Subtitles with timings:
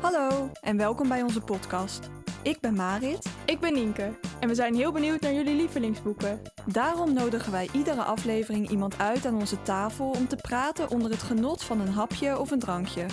[0.00, 2.10] Hallo en welkom bij onze podcast.
[2.42, 3.26] Ik ben Marit.
[3.44, 6.40] Ik ben Nienke en we zijn heel benieuwd naar jullie lievelingsboeken.
[6.66, 11.22] Daarom nodigen wij iedere aflevering iemand uit aan onze tafel om te praten onder het
[11.22, 13.06] genot van een hapje of een drankje.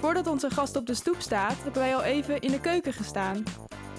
[0.00, 3.42] Voordat onze gast op de stoep staat, hebben wij al even in de keuken gestaan.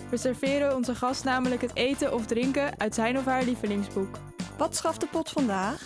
[0.09, 4.17] We serveren onze gast namelijk het eten of drinken uit zijn of haar lievelingsboek.
[4.57, 5.81] Wat schaft de pot vandaag?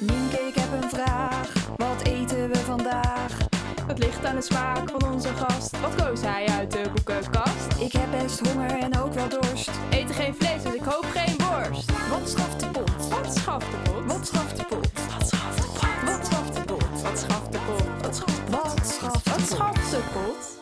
[0.00, 1.52] Nienke, ik heb een vraag.
[1.76, 3.55] Wat eten we vandaag?
[3.86, 5.80] Het ligt aan de smaak van onze gast.
[5.80, 7.80] Wat koos hij uit de boekenkast?
[7.80, 9.70] Ik heb best honger en ook wel dorst.
[9.90, 12.08] Eten geen vlees, dus ik hoop geen worst.
[12.08, 13.08] Wat schaft de pot?
[13.08, 14.06] Wat schaft de pot?
[14.06, 14.92] Wat schaft de pot?
[15.10, 16.02] Wat schaft de pot?
[16.04, 17.02] Wat schaft de pot?
[17.02, 18.02] Wat schaft de pot?
[18.02, 19.46] Wat schaft Wat schaft de Wat pot?
[19.48, 20.58] schaft de pot?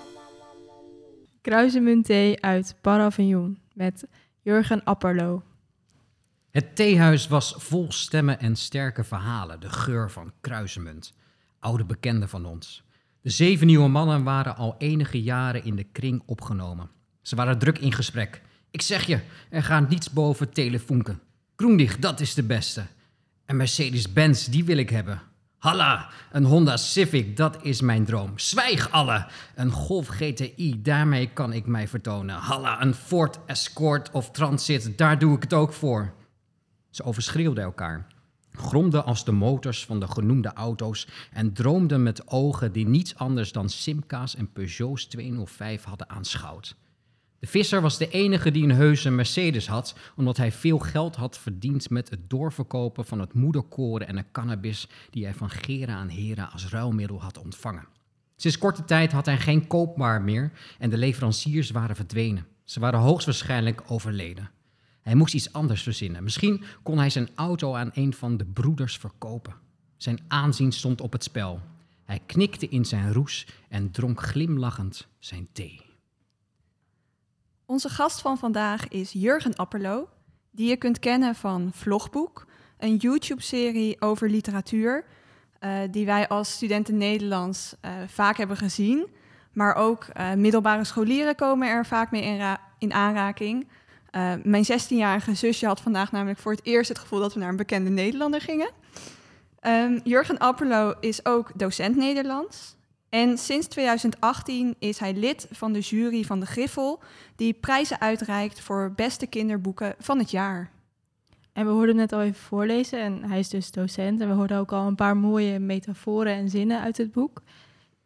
[1.40, 4.06] Kruisemunt thee uit Paravignon met
[4.40, 5.42] Jurgen Apperlo.
[6.50, 11.12] Het theehuis was vol stemmen en sterke verhalen, de geur van kruisemunt.
[11.58, 12.83] Oude bekenden van ons.
[13.24, 16.90] De zeven nieuwe mannen waren al enige jaren in de kring opgenomen.
[17.22, 18.42] Ze waren druk in gesprek.
[18.70, 21.20] Ik zeg je, er gaat niets boven telefonken.
[21.54, 22.86] Kroendig, dat is de beste.
[23.44, 25.22] En Mercedes-Benz, die wil ik hebben.
[25.58, 28.38] Halla, een Honda Civic, dat is mijn droom.
[28.38, 29.26] Zwijg alle!
[29.54, 32.36] Een Golf GTI, daarmee kan ik mij vertonen.
[32.36, 36.14] Halla, een Ford Escort of Transit, daar doe ik het ook voor.
[36.90, 38.06] Ze overschreeuwden elkaar,
[38.58, 43.52] gromden als de motors van de genoemde auto's en droomden met ogen die niets anders
[43.52, 46.76] dan Simca's en Peugeot's 205 hadden aanschouwd.
[47.38, 51.38] De visser was de enige die een heuse Mercedes had, omdat hij veel geld had
[51.38, 56.08] verdiend met het doorverkopen van het moederkoren en de cannabis die hij van Gera en
[56.08, 57.86] Hera als ruilmiddel had ontvangen.
[58.36, 62.46] Sinds korte tijd had hij geen koopbaar meer en de leveranciers waren verdwenen.
[62.64, 64.50] Ze waren hoogstwaarschijnlijk overleden.
[65.04, 66.22] Hij moest iets anders verzinnen.
[66.22, 69.54] Misschien kon hij zijn auto aan een van de broeders verkopen.
[69.96, 71.60] Zijn aanzien stond op het spel.
[72.04, 75.80] Hij knikte in zijn roes en dronk glimlachend zijn thee.
[77.66, 80.08] Onze gast van vandaag is Jurgen Apperlo,
[80.50, 82.46] die je kunt kennen van Vlogboek,
[82.78, 85.04] een YouTube-serie over literatuur,
[85.58, 89.06] eh, die wij als studenten Nederlands eh, vaak hebben gezien.
[89.52, 93.68] Maar ook eh, middelbare scholieren komen er vaak mee in, in aanraking.
[94.14, 97.48] Eh, mijn 16-jarige zusje had vandaag namelijk voor het eerst het gevoel dat we naar
[97.48, 98.70] een bekende Nederlander gingen.
[99.60, 102.76] Ehm, Jurgen Apperlo is ook docent Nederlands.
[103.08, 107.02] En sinds 2018 is hij lid van de jury van de Griffel,
[107.36, 110.70] die prijzen uitreikt voor beste kinderboeken van het jaar.
[111.52, 114.20] En we hoorden net al even voorlezen en hij is dus docent.
[114.20, 117.42] En we hoorden ook al een paar mooie metaforen en zinnen uit het boek.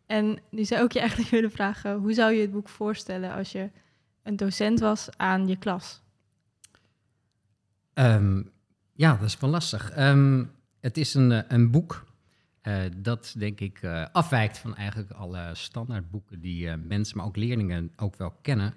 [0.06, 3.52] En nu zou ik je eigenlijk willen vragen, hoe zou je het boek voorstellen als
[3.52, 3.70] je
[4.28, 6.00] een docent was aan je klas?
[7.94, 8.42] Ehm,
[8.92, 9.90] ja, dat is wel lastig.
[9.90, 10.44] Ehm,
[10.80, 12.06] het is een, eh, een boek
[12.60, 17.92] eh, dat, denk ik, eh, afwijkt van eigenlijk alle standaardboeken die mensen, maar ook leerlingen
[17.96, 18.74] ook wel kennen.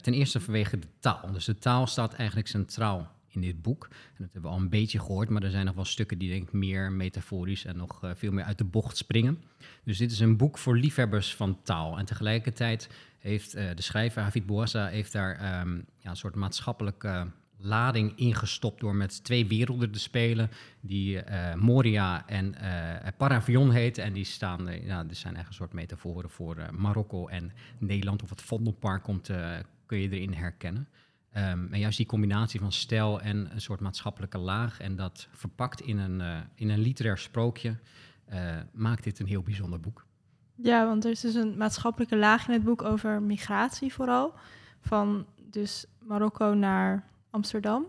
[0.00, 1.32] Ten eerste vanwege de taal.
[1.32, 3.84] Dus de taal staat eigenlijk centraal in dit boek.
[3.90, 6.30] En dat hebben we al een beetje gehoord, maar er zijn nog wel stukken die
[6.30, 9.42] denk ik meer metaforisch en nog eh, veel meer uit de bocht springen.
[9.84, 11.98] Dus dit is een boek voor liefhebbers van taal.
[11.98, 17.26] En tegelijkertijd heeft eh, de schrijver Hafid Bouassa heeft daar ehm, ja, een soort maatschappelijke
[17.60, 20.50] lading ingestopt door met twee werelden te spelen
[20.80, 22.54] die eh, Moria en
[23.16, 24.04] Paravion heten.
[24.04, 28.22] En die staan, ja, dit zijn echt een soort metaforen voor Marokko en Nederland.
[28.22, 29.30] Of het Vondelpark komt,
[29.86, 30.88] kun je erin herkennen.
[31.38, 35.80] Ehm, en juist die combinatie van stijl en een soort maatschappelijke laag en dat verpakt
[35.80, 37.76] in een, eh, in een literair sprookje,
[38.24, 40.06] eh, maakt dit een heel bijzonder boek.
[40.54, 44.34] Ja, want er is dus een maatschappelijke laag in het boek over migratie vooral.
[44.80, 47.86] Van dus Marokko naar Amsterdam.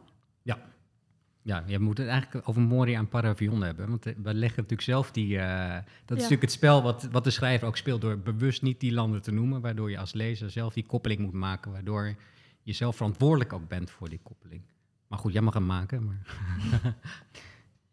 [1.42, 3.90] Ja, je moet het eigenlijk over Moria en Paravion hebben.
[3.90, 5.38] Want eh, we leggen natuurlijk zelf die.
[5.38, 8.02] dat is natuurlijk het spel wat, wat de schrijver ook speelt.
[8.02, 9.62] door bewust niet die landen te noemen.
[9.62, 11.72] Waardoor je als lezer zelf die koppeling moet maken.
[11.72, 12.16] Waardoor
[12.70, 14.62] je zelf verantwoordelijk ook bent voor die koppeling.
[15.08, 16.06] Maar goed, jij mag hem maken.
[16.06, 16.22] Maar...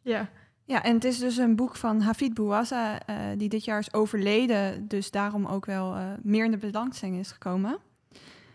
[0.03, 0.29] Ja,
[0.65, 3.93] Ja, en het is dus een boek van Hafid Bouassa, eh, die dit jaar is
[3.93, 7.79] overleden, dus daarom ook wel eh, meer in de belangstelling is gekomen.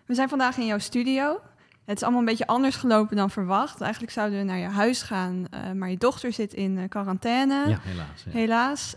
[0.06, 1.40] We zijn vandaag in jouw studio.
[1.86, 3.82] Het is allemaal een beetje anders gelopen dan verwacht.
[3.82, 7.80] Eigenlijk zouden we naar je huis gaan, eh, maar je dochter zit in quarantaine, Ja,
[7.82, 8.24] helaas.
[8.26, 8.32] ja.
[8.32, 8.96] helaas.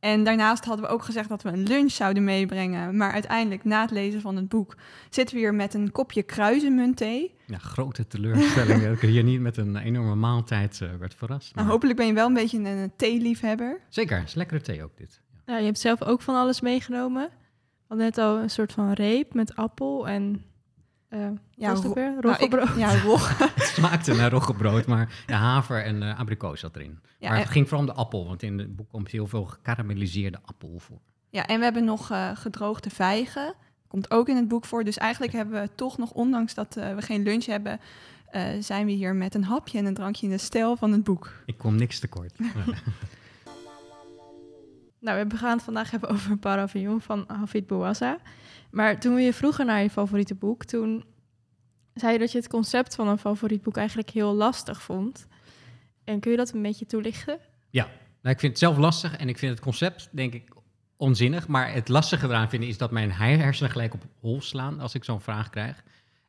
[0.00, 2.96] En daarnaast hadden we ook gezegd dat we een lunch zouden meebrengen.
[2.96, 4.76] Maar uiteindelijk, na het lezen van het boek,
[5.10, 7.34] zitten we hier met een kopje kruizenmunt thee.
[7.46, 11.54] Ja, grote teleurstelling dat ik hier niet met een enorme maaltijd eh, werd verrast.
[11.54, 13.80] Nou, Maar hopelijk ben je wel een beetje een, een theeliefhebber.
[13.88, 15.20] Zeker, het is lekkere thee ook dit.
[15.32, 15.38] Ja.
[15.46, 17.28] nou, je hebt zelf ook van alles meegenomen.
[17.28, 20.44] We hadden net al een soort van reep met appel en...
[21.10, 21.20] eh
[21.54, 21.82] Ja, was?
[21.82, 22.76] Nou, ik- Roggebrood.
[22.76, 23.38] ja, rog.
[23.54, 26.98] Het smaakte naar roggebrood, maar ja, haver en eh abrikoos zat erin.
[27.18, 29.26] Ja, maar en- het ging vooral om de appel, want in het boek komt heel
[29.26, 30.98] veel gekarameliseerde appel voor.
[31.30, 33.54] Ja, en we hebben nog eh, gedroogde vijgen.
[33.88, 34.84] Komt ook in het boek voor.
[34.84, 37.80] Dus eigenlijk hebben we toch nog, ondanks dat eh, we geen lunch hebben,
[38.30, 41.04] eh, zijn we hier met een hapje en een drankje in de stijl van het
[41.04, 41.32] boek.
[41.46, 42.32] Ik kom niks tekort.
[45.00, 48.18] Nou, we gaan het vandaag hebben over Paravion van Hafid Bouassa.
[48.70, 51.04] Maar toen we je vroegen naar je favoriete boek, toen
[51.94, 55.26] zei je dat je het concept van een favoriet boek eigenlijk heel lastig vond.
[56.04, 57.38] En kun je dat een beetje toelichten?
[58.22, 60.48] Nou, ik vind het zelf lastig en ik vind het concept, denk ik,
[60.96, 61.48] onzinnig.
[61.48, 65.04] Maar het lastige eraan vinden is dat mijn hersenen gelijk op hol slaan als ik
[65.04, 65.84] zo'n vraag krijg.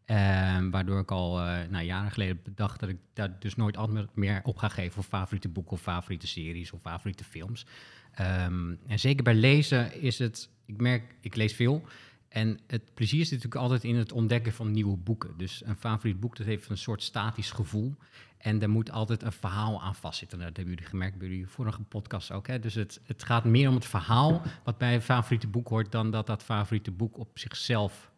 [0.06, 1.35] Ehm, waardoor ik al
[1.69, 3.77] nou, jaren geleden bedacht dat ik daar dus nooit
[4.15, 7.65] meer op ga geven voor favoriete boeken of favoriete series of favoriete films.
[8.11, 11.83] Ehm, en zeker bij lezen is het, ik merk, ik lees veel.
[12.29, 15.37] En het plezier zit natuurlijk altijd in het ontdekken van nieuwe boeken.
[15.37, 17.95] Dus een favoriet boek, dat heeft een soort statisch gevoel.
[18.37, 20.37] En er moet altijd een verhaal aan vastzitten.
[20.37, 22.47] Nou, dat hebben jullie gemerkt bij jullie vorige podcast ook.
[22.47, 22.59] Hè?
[22.59, 25.91] Dus het, het gaat meer om het verhaal wat bij een favoriete boek hoort...
[25.91, 28.11] dan dat dat favoriete boek op zichzelf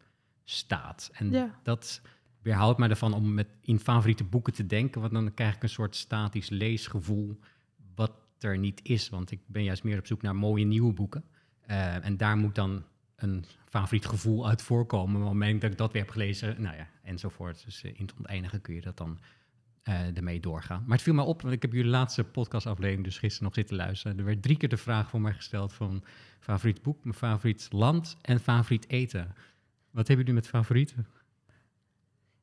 [0.44, 1.10] staat.
[1.12, 1.58] En Ja.
[1.62, 2.00] dat
[2.42, 5.00] weerhoudt mij ervan om met, in favoriete boeken te denken...
[5.00, 7.38] want dan krijg ik een soort statisch leesgevoel
[8.44, 9.08] er niet is.
[9.08, 11.24] Want ik ben juist meer op zoek naar mooie nieuwe boeken.
[11.60, 12.84] Eh, en daar moet dan
[13.16, 15.14] een favoriet gevoel uit voorkomen.
[15.14, 17.64] Op het moment dat ik dat weer heb gelezen, nou ja, enzovoort.
[17.64, 19.18] Dus eh, in het oneindige kun je dat dan
[19.82, 20.82] eh, ermee doorgaan.
[20.86, 23.76] Maar het viel me op, want ik heb jullie laatste podcastaflevering dus gisteren nog zitten
[23.76, 24.18] luisteren.
[24.18, 26.04] Er werd drie keer de vraag voor mij gesteld van
[26.40, 29.34] favoriet boek, mijn favoriet land en favoriet eten.
[29.90, 31.06] Wat hebben jullie met favorieten?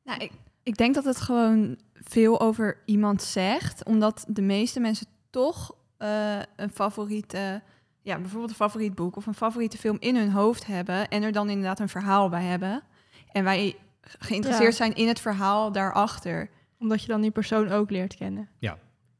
[0.04, 0.32] Nou, ik,
[0.62, 6.42] ik denk dat het gewoon veel over iemand zegt, omdat de meeste mensen toch eh,
[6.56, 7.62] een favoriete,
[8.02, 11.32] ja, bijvoorbeeld een favoriet boek of een favoriete film in hun hoofd hebben en er
[11.32, 12.82] dan inderdaad een verhaal bij hebben.
[13.32, 14.76] En wij geïnteresseerd Ja.
[14.76, 16.50] zijn in het verhaal daarachter.
[16.78, 18.48] Omdat je dan die persoon ook leert kennen.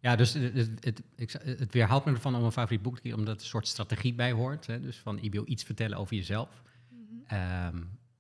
[0.00, 3.18] Ja, dus het, het, het, ik weerhoudt me ervan om een favoriet boek te kiezen,
[3.18, 4.66] omdat er een soort strategie bij hoort.
[4.66, 4.80] Hè?
[4.80, 6.62] Dus van, je wil iets vertellen over jezelf.
[7.26, 7.76] Ehm,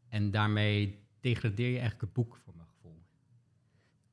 [0.08, 3.02] en daarmee degradeer je eigenlijk het boek, voor mijn gevoel.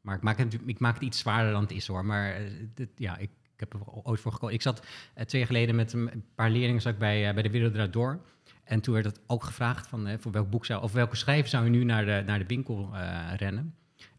[0.01, 2.05] Maar ik maak het, ik maak het iets zwaarder dan het is, hoor.
[2.05, 2.43] Maar eh,
[2.73, 3.29] dit, ja, ik,
[3.59, 4.55] ik heb er ooit voor gekozen.
[4.55, 7.43] Ik zat eh, twee jaar geleden met een paar leerlingen zat ik bij, eh, bij
[7.43, 8.19] de Wereld Draait Door.
[8.63, 11.49] En toen werd het ook gevraagd van, eh, voor welk boek zou, of welke schrijver
[11.49, 12.89] zou je nu naar de, naar de winkel
[13.35, 13.75] rennen?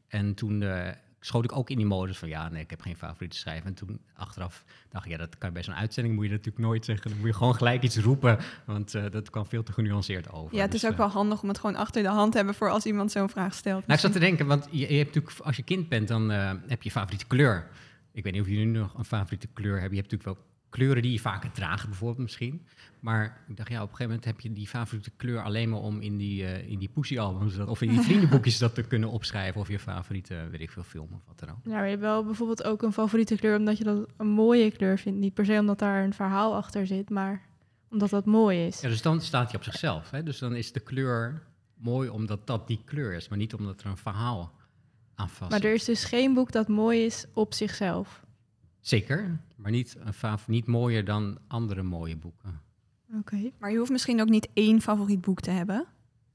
[0.09, 0.65] En toen
[1.21, 3.67] schoot ik ook in die modus van, ja, nee, ik heb geen favoriete schrijver.
[3.67, 6.39] En toen achteraf dacht ik, ja, dat kan je bij zo'n uitzending moet je dat
[6.39, 7.11] natuurlijk nooit zeggen.
[7.11, 10.57] Dan moet je gewoon gelijk iets roepen, want dat kwam veel te genuanceerd over.
[10.57, 12.37] Ja, het Dus, is ook eh, wel handig om het gewoon achter de hand te
[12.37, 13.81] hebben voor als iemand zo'n vraag stelt.
[13.87, 16.31] nou, ik zat te denken, want je, je hebt natuurlijk, als je kind bent, dan
[16.31, 17.67] eh, heb je favoriete kleur.
[18.13, 19.97] Ik weet niet of jullie nu nog een favoriete kleur hebben.
[19.97, 22.67] Je hebt natuurlijk wel kleuren die je vaker draagt, bijvoorbeeld misschien.
[23.01, 25.79] Maar ik dacht, ja, op een gegeven moment heb je die favoriete kleur alleen maar
[25.79, 29.11] om in die, eh in die Poesie-albums dat- of in die vriendenboekjes dat te kunnen
[29.11, 29.61] opschrijven.
[29.61, 31.57] Of je favoriete, weet ik veel, film of wat dan ook.
[31.65, 34.71] Ja, maar je hebt wel bijvoorbeeld ook een favoriete kleur omdat je dat een mooie
[34.71, 35.19] kleur vindt.
[35.19, 37.43] Niet per se omdat daar een verhaal achter zit, maar
[37.91, 38.81] omdat dat mooi is.
[38.81, 40.11] Ja, dus dan staat hij op zichzelf.
[40.11, 40.23] Hè?
[40.23, 41.43] Dus dan is de kleur
[41.75, 44.53] mooi omdat dat die kleur is, maar niet omdat er een verhaal
[45.21, 48.23] aan vast Maar er is dus geen boek dat mooi is op zichzelf.
[48.81, 52.61] Zeker, maar niet, een fav- niet mooier dan andere mooie boeken.
[53.19, 53.51] Oké.
[53.59, 55.87] Maar je hoeft misschien ook niet één favoriet boek te hebben.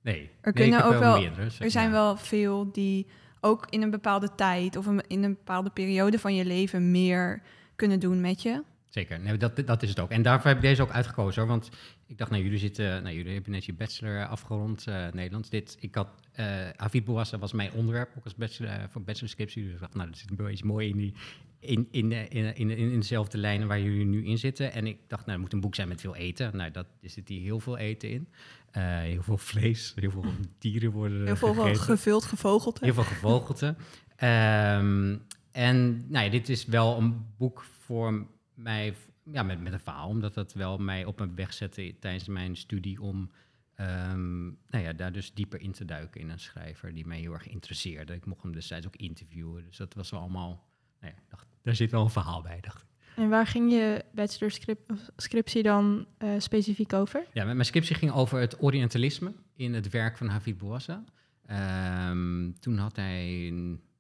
[0.02, 2.00] Nee, nee, kunnen ik heb ook wel- meerdere, zeg Er zijn maar.
[2.02, 3.08] wel veel die
[3.42, 7.42] ook in een bepaalde tijd of een- in een bepaalde periode van je leven meer
[7.76, 8.64] kunnen doen met je.
[8.96, 10.10] Zeker, nee, dat, dat is het ook.
[10.10, 11.50] En daarvoor heb ik deze ook uitgekozen hoor.
[11.50, 11.70] Want
[12.06, 15.50] ik dacht, nou, jullie zitten, nou, jullie hebben net je bachelor afgerond eh Nederlands.
[15.50, 19.64] Dit, ik had, eh Avid Bouassa was mijn onderwerp, ook als bachelor, eh, voor bachelorskipsie.
[19.64, 21.14] Dus ik dacht, nou, dat zit een beetje mooi in, die,
[21.60, 24.72] in, in, eh, in, in, in, dezelfde lijnen waar jullie nu in zitten.
[24.72, 26.58] En ik dacht, nou, het moet een boek zijn met veel eten.
[26.58, 28.28] Nou, dat, er zit hier heel veel eten in.
[28.72, 30.26] Eh, heel veel vlees, heel veel
[30.60, 31.82] dieren worden Heel veel gegeten.
[31.82, 32.86] gevuld, gevogelte.
[32.86, 33.76] Heel veel gevogelte.
[34.16, 35.18] Ehm,
[35.52, 40.10] en nou ja, dit is wel een boek voor mij, ja, met, met een verhaal,
[40.10, 43.32] omdat dat wel mij op mijn weg zette tijdens mijn studie om
[43.76, 47.34] ehm, nou ja, daar dus dieper in te duiken in een schrijver die mij heel
[47.34, 48.14] erg interesseerde.
[48.14, 50.68] Ik mocht hem destijds ook interviewen, dus dat was wel allemaal,
[51.00, 52.88] nou ja, dacht, daar zit wel een verhaal bij, dacht ik.
[53.16, 57.26] En waar ging je bachelorscriptie dan eh, specifiek over?
[57.34, 61.04] Ja, mijn scriptie ging over het Orientalisme in het werk van Hafid Bouassa.
[61.46, 63.54] Ehm, toen had hij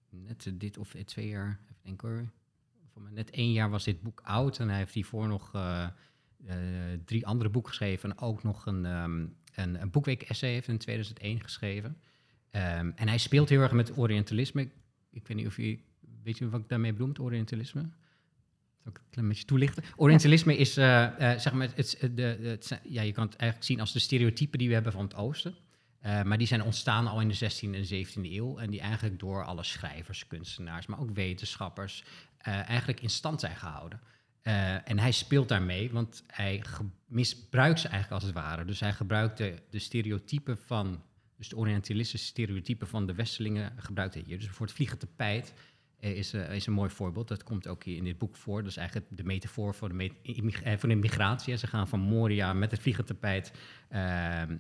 [0.09, 2.29] net dit of twee jaar, even denken hoor,
[3.03, 5.87] net één jaar was dit boek oud en hij heeft hiervoor nog eh,
[6.45, 6.55] eh,
[7.05, 9.25] drie andere boeken geschreven en ook nog een, ehm,
[9.55, 11.97] een, een boekweek-essay heeft in 2001 geschreven.
[12.51, 14.61] Ehm, en hij speelt heel erg met Orientalisme.
[15.11, 15.79] Ik, weet niet of je,
[16.23, 17.81] weet je wat ik daarmee bedoel met Orientalisme?
[17.81, 19.83] Zal ik het een klein beetje toelichten?
[19.95, 23.93] Orientalisme is, eh, zeg maar, het, de, het ja, je kan het eigenlijk zien als
[23.93, 25.55] de stereotypen die we hebben van het Oosten.
[26.23, 28.57] Maar die zijn ontstaan al in de 16e en 17e eeuw.
[28.57, 32.03] En die eigenlijk door alle schrijvers, kunstenaars, maar ook wetenschappers
[32.51, 33.99] eigenlijk in stand zijn gehouden.
[34.45, 36.63] Eh, en hij speelt daarmee, want hij
[37.05, 38.65] misbruikt ze eigenlijk als het ware.
[38.65, 41.03] Dus hij gebruikt de, stereotypen van,
[41.37, 44.39] dus de Orientalistische stereotypen van de Westelingen gebruikt hij hier.
[44.39, 45.74] Dus voor het vliegen tapijt eh,
[46.13, 47.27] is, eh, is een mooi voorbeeld.
[47.27, 48.61] Dat komt ook hier in dit boek voor.
[48.61, 50.11] Dat is eigenlijk de metafoor voor de, me-
[50.63, 51.57] eh, voor de migratie.
[51.57, 53.51] Ze gaan van Moria met het vliegentapijt
[53.89, 54.01] eh,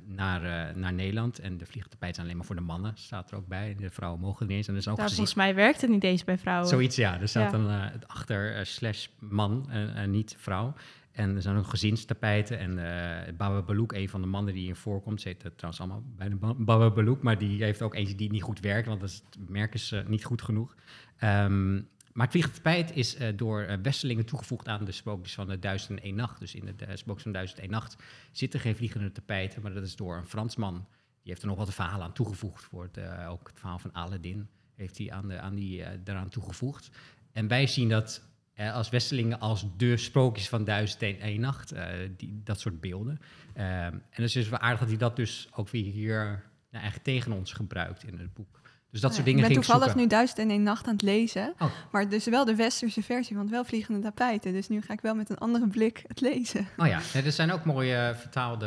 [0.05, 1.39] naar, eh, naar Nederland.
[1.39, 3.75] En de vliegentapijt zijn alleen maar voor de mannen, staat er ook bij.
[3.75, 4.67] De vrouwen mogen niet eens.
[4.67, 5.25] En dat is ook Nou, gezien.
[5.25, 6.67] volgens mij werkt het niet eens bij vrouwen.
[6.69, 7.19] Zoiets, ja.
[7.21, 7.57] Er staat Ja.
[7.57, 10.73] een uh, achter slash man en niet vrouw.
[11.15, 12.59] En er zijn ook gezinstapijten.
[12.59, 15.81] En uh, Baba Balouk, een van de mannen die hier voorkomt, ze heet uh, trouwens
[15.81, 19.01] allemaal bij de Baba Balouk, maar die heeft ook eentje die niet goed werkt, want
[19.01, 20.75] het merk is uh, niet goed genoeg.
[21.23, 26.15] Um, maar het vliegentapijt is door Westelingen toegevoegd aan de sprookjes van de Duizend en
[26.15, 26.39] Nacht.
[26.39, 27.95] Dus in de, sprookjes van Duizend en Nacht
[28.31, 30.73] zitten geen vliegende tapijten, maar dat is door een Fransman.
[30.73, 32.63] Die heeft er nog wat verhalen aan toegevoegd.
[32.63, 36.89] Voor het, ook het verhaal van Aladdin heeft hij aan, de, aan die, daaraan toegevoegd.
[37.31, 38.21] En wij zien dat
[38.59, 41.85] uh, als Westelingen als de sprookjes van Duizend en Eén Nacht, uh,
[42.17, 43.19] die, dat soort beelden.
[43.57, 46.23] Uh, en het is dus wel aardig dat hij dat dus ook weer hier
[46.71, 48.63] nou, eigenlijk tegen ons gebruikt in het boek.
[48.91, 50.03] Dus dat Ja, soort dingen ik ben ging toevallig zoeken.
[50.03, 51.53] nu Duizend en één nacht aan het lezen.
[51.59, 51.71] Oh.
[51.91, 54.53] Maar dus wel de westerse versie, want wel vliegende tapijten.
[54.53, 56.67] Dus nu ga ik wel met een andere blik het lezen.
[56.77, 58.65] Oh ja, nee, er zijn ook mooie vertaalde...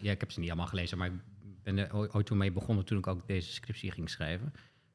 [0.00, 1.12] Ja, ik heb ze niet allemaal gelezen, maar ik
[1.62, 4.52] ben er ooit toen mee begonnen toen ik ook deze scriptie ging schrijven.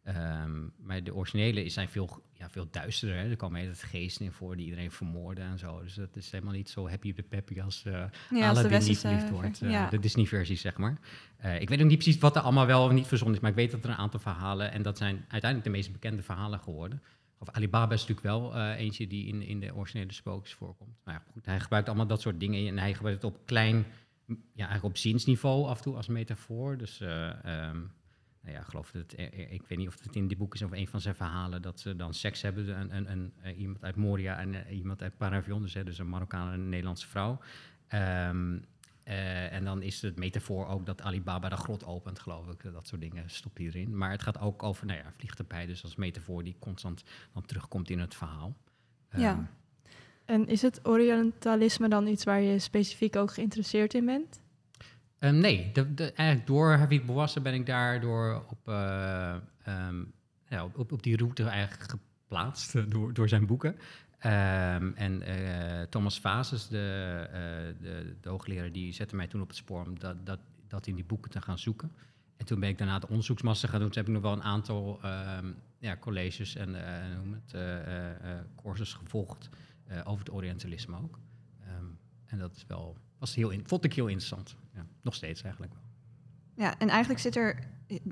[0.07, 3.17] Um, maar de originele zijn veel, ja, veel duisterder.
[3.17, 3.29] Hè.
[3.29, 5.81] Er komen hele geesten in voor die iedereen vermoorden en zo.
[5.81, 7.93] Dus dat is helemaal niet zo happy de peppy als uh,
[8.29, 9.61] ja, als Aladdin niet verliefd wordt.
[9.61, 9.89] Uh, ja.
[9.89, 10.99] De Disney-versie, zeg maar.
[11.45, 13.51] Uh, ik weet ook niet precies wat er allemaal wel of niet verzonnen is, maar
[13.51, 14.71] ik weet dat er een aantal verhalen...
[14.71, 17.01] en dat zijn uiteindelijk de meest bekende verhalen geworden.
[17.37, 20.95] Of Alibaba is natuurlijk wel uh, eentje die in, in de originele sprookjes voorkomt.
[21.05, 23.85] Nou ja, goed, hij gebruikt allemaal dat soort dingen en hij gebruikt het op klein...
[24.27, 26.77] Ja, eigenlijk op zinsniveau af en toe als metafoor.
[26.77, 26.99] Dus...
[27.45, 27.91] Um,
[28.45, 30.71] nou ja, geloof dat, eh, ik weet niet of het in dit boek is of
[30.71, 33.95] een van zijn verhalen, dat ze dan seks hebben, een, een, een, een iemand uit
[33.95, 37.39] Moria en iemand uit Paravion, dus, hè, dus een Marokkaan en een Nederlandse vrouw.
[39.07, 42.73] Uh, en dan is het metafoor ook dat Alibaba de grot opent, geloof ik.
[42.73, 43.97] Dat soort dingen stopt hierin.
[43.97, 47.89] Maar het gaat ook over, nou ja, vliegtuig dus als metafoor die constant dan terugkomt
[47.89, 48.55] in het verhaal.
[49.13, 49.51] Um, ja.
[50.25, 54.39] En is het Orientalisme dan iets waar je specifiek ook geïnteresseerd in bent?
[55.19, 59.35] Um, nee, de, de, eigenlijk door Havid Bouasse ben ik daardoor op, uh,
[59.67, 60.13] um,
[60.47, 63.71] ja, op, op die route eigenlijk geplaatst door, door zijn boeken.
[63.71, 67.27] Um, en uh, Thomas Vases, de,
[67.81, 70.95] de, de, hoogleraar, die zette mij toen op het spoor om dat, dat, dat in
[70.95, 71.91] die boeken te gaan zoeken.
[72.37, 73.89] En toen ben ik daarna de onderzoeksmassa gaan doen.
[73.89, 74.99] Toen heb ik nog wel een aantal
[75.79, 77.55] ja, colleges en het,
[78.61, 79.49] courses gevolgd
[80.03, 81.19] over het Orientalisme ook.
[82.25, 84.55] en dat is wel, was heel in, vond ik heel interessant.
[84.73, 85.83] Ja, nog steeds eigenlijk wel.
[86.65, 87.59] Ja, en eigenlijk zit er,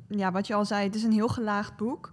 [0.07, 2.11] ja, wat je al zei, het is een heel gelaagd boek.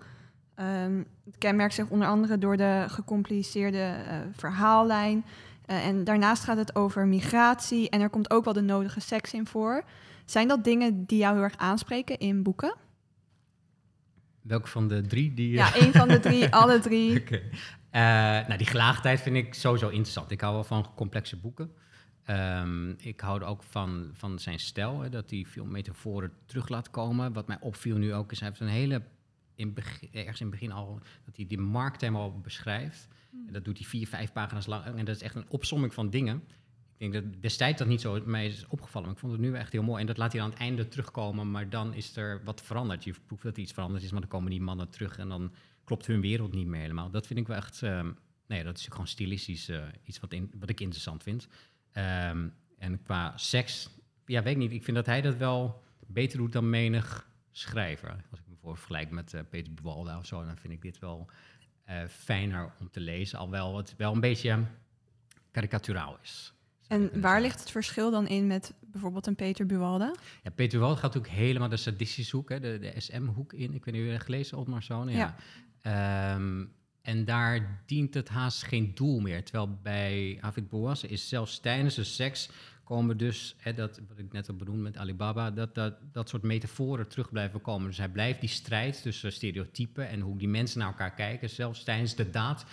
[0.56, 5.25] Um, het kenmerkt zich onder andere door de gecompliceerde uh, verhaallijn.
[5.66, 9.32] Uh, en daarnaast gaat het over migratie en er komt ook wel de nodige seks
[9.32, 9.85] in voor.
[10.25, 12.75] Zijn dat dingen die jou heel erg aanspreken in boeken?
[14.42, 15.35] Welke van de drie?
[15.35, 17.20] Die, ja, één van de drie, alle drie.
[17.20, 17.42] Okay.
[17.42, 20.30] Uh, nou, die gelaagdheid vind ik sowieso interessant.
[20.30, 21.70] Ik hou wel van complexe boeken.
[22.29, 26.91] Um, ik hou ook van, van zijn stijl, hè, dat hij veel metaforen terug laat
[26.91, 27.33] komen.
[27.33, 29.03] Wat mij opviel nu ook is, hij heeft een hele,
[29.55, 33.09] in begin, ergens in het begin al, dat hij die markt helemaal beschrijft.
[33.31, 33.47] Mm.
[33.47, 34.85] En dat doet hij vier, vijf pagina's lang.
[34.85, 36.43] En dat is echt een opsomming van dingen.
[36.97, 39.55] Ik denk dat destijds dat niet zo mij is opgevallen, maar ik vond het nu
[39.55, 40.00] echt heel mooi.
[40.00, 43.05] En dat laat hij aan het einde terugkomen, maar dan is er wat veranderd.
[43.05, 45.53] Je proeft dat er iets veranderd is, maar dan komen die mannen terug en dan
[45.85, 47.11] klopt hun wereld niet meer helemaal.
[47.11, 50.50] Dat vind ik wel echt, um, nee, dat is gewoon stilistisch uh, iets wat, in,
[50.59, 51.49] wat ik interessant vind.
[51.94, 53.90] Um, en qua seks,
[54.26, 54.73] ja, weet ik niet.
[54.73, 58.25] Ik vind dat hij dat wel beter doet dan menig schrijver.
[58.30, 60.99] Als ik me voor vergelijk met uh, Peter Buwalda of zo, dan vind ik dit
[60.99, 61.30] wel
[61.88, 63.38] uh, fijner om te lezen.
[63.38, 64.64] Alhoewel het wel een beetje
[65.50, 66.52] karikaturaal is.
[66.88, 70.14] En waar ligt het verschil dan in met bijvoorbeeld een Peter Buwalda?
[70.42, 73.75] Ja, Peter Buwalda gaat natuurlijk helemaal de sadistische hoek, hè, de, de SM-hoek in.
[73.75, 75.09] Ik weet niet of je gelezen, Otmar Zoon.
[75.09, 75.37] Ja.
[75.82, 76.35] ja.
[76.35, 79.45] Um, en daar dient het haast geen doel meer.
[79.45, 82.50] Terwijl bij Avid Bouasse is zelfs tijdens de seks
[82.90, 86.42] komen dus, hè, dat, wat ik net al benoemd met Alibaba, dat, dat dat soort
[86.42, 87.87] metaforen terug blijven komen.
[87.88, 91.85] Dus hij blijft die strijd tussen stereotypen en hoe die mensen naar elkaar kijken, zelfs
[91.85, 92.64] tijdens de daad,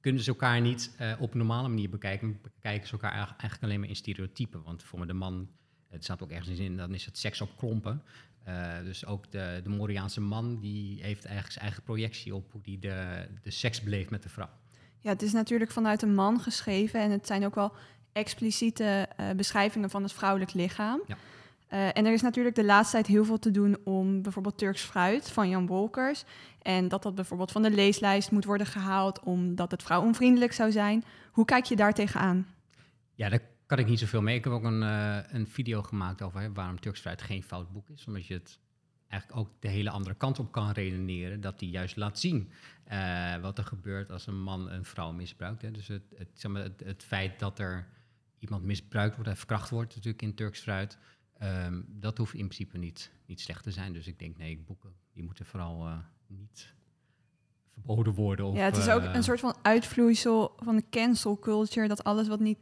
[0.00, 2.40] kunnen ze elkaar niet uh, op een normale manier bekijken.
[2.42, 4.62] Bekijken ze elkaar eigenlijk alleen maar in stereotypen.
[4.62, 5.48] Want voor de man,
[5.88, 8.02] het staat ook ergens in, dan is het seks op klompen.
[8.48, 12.62] Uh, dus ook de, de Moriaanse man, die heeft eigenlijk zijn eigen projectie op hoe
[12.62, 14.50] die de, de seks beleeft met de vrouw.
[14.98, 17.72] Ja, het is natuurlijk vanuit een man geschreven en het zijn ook wel
[18.12, 21.00] expliciete uh, beschrijvingen van het vrouwelijk lichaam.
[21.06, 21.16] Ja.
[21.68, 24.82] Eh, en er is natuurlijk de laatste tijd heel veel te doen om bijvoorbeeld Turks
[24.82, 26.24] fruit van Jan Wolkers.
[26.62, 31.04] En dat dat bijvoorbeeld van de leeslijst moet worden gehaald omdat het vrouwonvriendelijk zou zijn.
[31.32, 32.46] Hoe kijk je daar tegenaan?
[33.14, 34.36] Ja, daar kan ik niet zoveel mee.
[34.36, 37.72] Ik heb ook een, eh, een video gemaakt over hè, waarom Turks fruit geen fout
[37.72, 38.06] boek is.
[38.06, 38.58] Omdat je het
[39.08, 41.40] eigenlijk ook de hele andere kant op kan redeneren.
[41.40, 42.50] Dat die juist laat zien
[42.84, 45.62] eh, wat er gebeurt als een man een vrouw misbruikt.
[45.62, 45.70] Hè.
[45.70, 47.88] Dus het, het, zeg maar, het, het feit dat er
[48.38, 50.98] iemand misbruikt wordt en verkracht wordt natuurlijk in Turks fruit...
[51.38, 53.92] Ehm, dat hoeft in principe niet, niet slecht te zijn.
[53.92, 55.96] Dus ik denk, nee, boeken die moeten vooral eh,
[56.26, 56.74] niet
[57.72, 58.46] verboden worden.
[58.46, 61.88] Of, ja, het is ook eh, een soort van uitvloeisel van de cancel culture.
[61.88, 62.58] Dat alles wat niet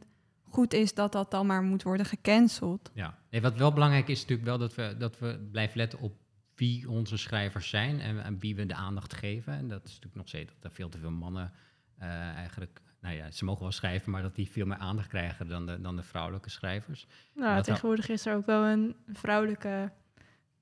[0.49, 2.91] goed is, dat dat dan maar moet worden gecanceld.
[2.93, 6.13] Ja, nee, wat wel belangrijk is natuurlijk wel dat we, dat we blijven letten op
[6.55, 9.53] wie onze schrijvers zijn en aan wie we de aandacht geven.
[9.53, 11.51] En dat is natuurlijk nog steeds dat er veel te veel mannen
[11.97, 15.47] eh, eigenlijk, nou ja, ze mogen wel schrijven, maar dat die veel meer aandacht krijgen
[15.47, 17.07] dan de, dan de vrouwelijke schrijvers.
[17.35, 19.91] Nou, dat tegenwoordig is er ook wel een vrouwelijke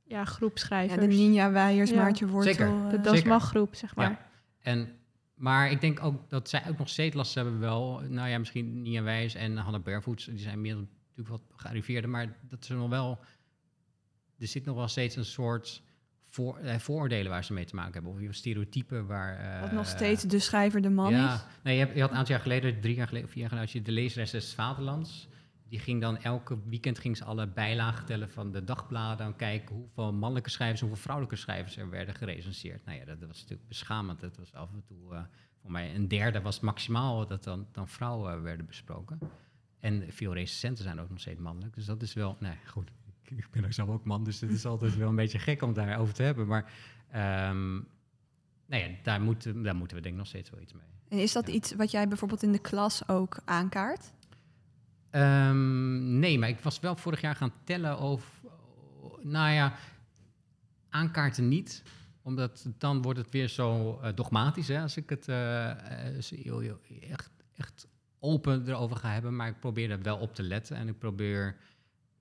[0.04, 1.00] ja, groep Ja, schrijvers.
[1.00, 1.96] de Ninja Weijers, Ja.
[1.96, 2.54] Maartje Wortel.
[2.54, 2.68] Zeker.
[2.68, 3.01] eh, de.
[3.01, 4.10] Dasmag-groep, zeg maar.
[4.10, 4.27] Ja.
[4.62, 4.89] En,
[5.36, 8.01] maar ik denk ook dat zij ook nog steeds last hebben wel.
[8.08, 12.38] Nou ja, misschien Nia Wijs en Hannah Barefoot, die zijn meer natuurlijk wat gearriveerden, maar
[12.50, 13.20] dat ze nog wel,
[14.39, 15.84] er zit nog wel steeds een soort
[16.27, 18.27] voor, eh, vooroordelen waar ze mee te maken hebben.
[18.30, 19.38] Of stereotypen waar...
[19.56, 21.46] eh, Wat nog steeds de schrijver de man ja, is.
[21.63, 23.51] nee, je, hebt, je had een aantal jaar geleden, drie jaar geleden, of vier jaar
[23.51, 25.27] geleden, als je de leesres des Vaderlands.
[25.69, 29.25] Die ging dan elke weekend ging ze alle bijlagen tellen van de dagbladen.
[29.25, 32.86] En kijken hoeveel mannelijke schrijvers, hoeveel vrouwelijke schrijvers er werden gerecenseerd.
[32.86, 34.19] Nou ja, dat, dat was natuurlijk beschamend.
[34.19, 35.22] Dat was af en toe, eh,
[35.62, 39.19] voor mij een derde was maximaal dat dan, dan vrouwen werden besproken.
[39.79, 41.75] En veel recensenten zijn ook nog steeds mannelijk.
[41.75, 42.91] Dus dat is wel, nee, goed.
[43.24, 45.62] Ik, ik ben ook zelf ook man, dus het is altijd wel een beetje gek
[45.62, 46.48] om daarover te hebben.
[46.48, 46.74] Maar
[47.12, 47.74] ehm,
[48.65, 50.84] nou ja, daar, moeten daar moeten we denk ik nog steeds wel iets mee.
[51.10, 51.53] En is dat Ja.
[51.53, 54.13] iets wat jij bijvoorbeeld in de klas ook aankaart?
[55.15, 58.27] Ehm, nee, maar ik was wel vorig jaar gaan tellen over.
[59.22, 59.74] Nou ja,
[60.89, 61.84] aankaarten niet.
[62.22, 64.67] Omdat dan wordt het weer zo eh, dogmatisch.
[64.67, 67.88] Hè, als ik het eh, eh, echt, echt
[68.19, 69.36] open erover ga hebben.
[69.36, 70.75] Maar ik probeer er wel op te letten.
[70.75, 71.55] En ik probeer.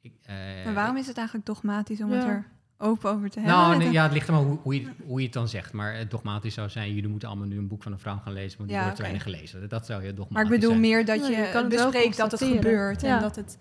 [0.00, 2.28] Ik, eh, Maar waarom is het eigenlijk dogmatisch om het Ja.
[2.28, 2.46] er
[2.84, 3.56] open over te hebben?
[3.58, 5.72] Nou, nee, ja, het ligt er maar hoe, hoe, je, hoe je het dan zegt.
[5.72, 8.32] Maar het dogmatisch zou zijn, jullie moeten allemaal nu een boek van een vrouw gaan
[8.32, 9.12] lezen, want die Ja, wordt te oké.
[9.12, 9.68] weinig gelezen.
[9.68, 10.80] Dat zou je dogmatisch Maar ik bedoel zijn.
[10.80, 13.02] meer dat je, je kan bespreekt dat het gebeurt.
[13.02, 13.58] En dat het...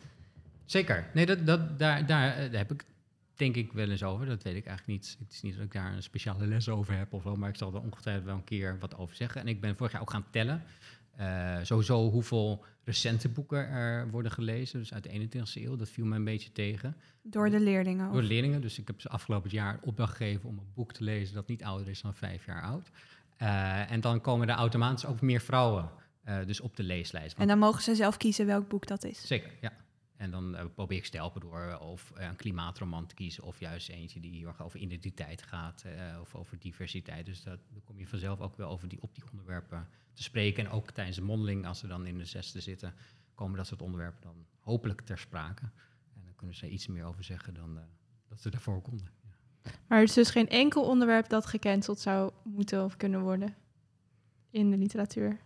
[0.66, 1.06] Zeker.
[1.14, 2.84] Nee, dat, dat, daar, daar, eh, daar heb ik
[3.36, 4.26] denk ik wel eens over.
[4.26, 5.16] Dat weet ik eigenlijk niet.
[5.20, 7.56] Het is niet dat ik daar een speciale les over heb of zo, maar ik
[7.56, 9.42] zal er ongetwijfeld wel een keer wat over zeggen.
[9.42, 10.64] En ik ben vorig jaar ook gaan tellen.
[11.16, 14.80] Eh, sowieso hoeveel recente boeken er worden gelezen.
[14.80, 15.76] Dus uit de 21e eeuw.
[15.76, 16.96] Dat viel me een beetje tegen.
[17.22, 18.12] Door de leerlingen.
[18.12, 18.28] Door ook.
[18.28, 18.62] leerlingen.
[18.62, 21.64] Dus ik heb ze afgelopen jaar opdracht gegeven om een boek te lezen dat niet
[21.64, 22.90] ouder is dan vijf jaar oud.
[23.38, 25.90] Eh, en dan komen er automatisch ook meer vrouwen
[26.24, 27.38] eh, dus op de leeslijst.
[27.38, 29.28] En dan mogen ze zelf kiezen welk boek dat is.
[29.28, 29.72] Zeker, ja.
[30.16, 33.44] En dan eh, probeer ik te helpen door eh, of eh, een klimaatroman te kiezen...
[33.44, 35.86] of juist eentje die heel erg over identiteit gaat
[36.22, 37.26] of over diversiteit.
[37.26, 40.66] Dus dat, dan kom je vanzelf ook wel over die, op die onderwerpen te spreken.
[40.66, 42.94] En ook tijdens de mondeling, als ze dan in de zesde zitten...
[43.36, 45.64] komen dat soort onderwerpen dan hopelijk ter sprake.
[46.16, 47.80] En dan kunnen ze iets meer over zeggen dan
[48.28, 49.12] dat ze daarvoor konden.
[49.24, 49.72] Ja.
[49.88, 53.56] Maar er is dus geen enkel onderwerp dat gecanceld zou moeten of kunnen worden
[54.50, 55.40] in de literatuur.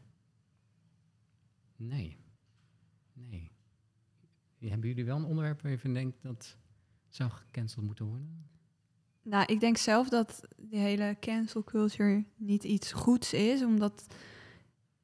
[1.76, 2.18] Nee.
[4.60, 6.58] Hebben jullie wel een onderwerp waar je van denkt dat
[7.10, 8.46] zou gecanceld moeten worden?
[9.22, 14.06] Nou, ik denk zelf dat die hele cancel culture niet iets goeds is, omdat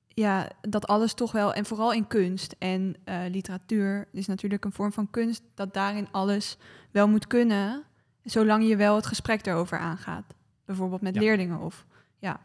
[0.07, 4.71] ja, dat alles toch wel, en vooral in kunst en eh, literatuur, is natuurlijk een
[4.71, 6.57] vorm van kunst, dat daarin alles
[6.91, 7.83] wel moet kunnen,
[8.23, 10.35] zolang je wel het gesprek erover aangaat.
[10.65, 11.21] Bijvoorbeeld met Ja.
[11.21, 11.85] leerlingen of
[12.19, 12.39] ja.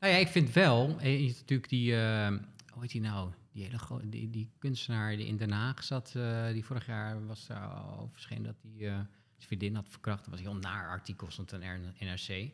[0.00, 2.28] Nou ja, ik vind wel, eh, je hebt natuurlijk die, eh,
[2.72, 3.30] hoe heet die nou?
[3.54, 7.46] Die hele die, die kunstenaar die in Den Haag zat, eh, die vorig jaar was
[7.46, 10.18] daar al verschenen dat hij zijn vriendin had verkracht.
[10.18, 12.50] Dat was een heel naar artikel, stond in R- NRC.